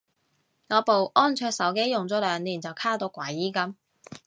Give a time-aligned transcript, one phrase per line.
[0.67, 3.75] 我部安卓手機用咗兩年就卡到鬼噉